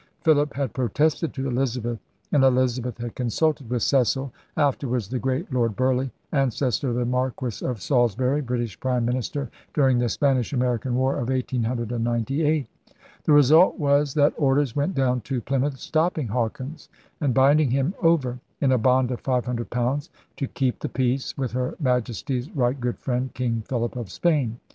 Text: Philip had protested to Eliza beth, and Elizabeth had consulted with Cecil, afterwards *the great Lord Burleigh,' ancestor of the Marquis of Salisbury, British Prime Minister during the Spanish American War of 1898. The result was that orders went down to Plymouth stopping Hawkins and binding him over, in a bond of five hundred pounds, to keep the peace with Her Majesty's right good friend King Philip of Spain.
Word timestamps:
Philip 0.21 0.55
had 0.55 0.73
protested 0.73 1.31
to 1.35 1.47
Eliza 1.47 1.79
beth, 1.79 1.99
and 2.31 2.43
Elizabeth 2.43 2.97
had 2.97 3.13
consulted 3.13 3.69
with 3.69 3.83
Cecil, 3.83 4.33
afterwards 4.57 5.09
*the 5.09 5.19
great 5.19 5.53
Lord 5.53 5.75
Burleigh,' 5.75 6.09
ancestor 6.31 6.89
of 6.89 6.95
the 6.95 7.05
Marquis 7.05 7.63
of 7.63 7.83
Salisbury, 7.83 8.41
British 8.41 8.79
Prime 8.79 9.05
Minister 9.05 9.51
during 9.75 9.99
the 9.99 10.09
Spanish 10.09 10.53
American 10.53 10.95
War 10.95 11.13
of 11.19 11.29
1898. 11.29 12.65
The 13.25 13.31
result 13.31 13.77
was 13.77 14.15
that 14.15 14.33
orders 14.37 14.75
went 14.75 14.95
down 14.95 15.21
to 15.21 15.39
Plymouth 15.39 15.77
stopping 15.77 16.29
Hawkins 16.29 16.89
and 17.19 17.31
binding 17.31 17.69
him 17.69 17.93
over, 18.01 18.39
in 18.59 18.71
a 18.71 18.79
bond 18.79 19.11
of 19.11 19.21
five 19.21 19.45
hundred 19.45 19.69
pounds, 19.69 20.09
to 20.37 20.47
keep 20.47 20.79
the 20.79 20.89
peace 20.89 21.37
with 21.37 21.51
Her 21.51 21.75
Majesty's 21.79 22.49
right 22.55 22.79
good 22.81 22.97
friend 22.97 23.31
King 23.35 23.61
Philip 23.69 23.95
of 23.95 24.09
Spain. 24.09 24.59